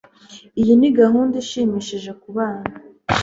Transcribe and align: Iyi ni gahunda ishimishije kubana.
Iyi 0.61 0.73
ni 0.79 0.89
gahunda 0.99 1.33
ishimishije 1.43 2.11
kubana. 2.21 2.65